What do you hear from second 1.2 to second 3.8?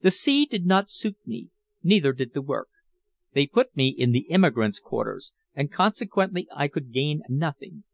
me neither did the work. They put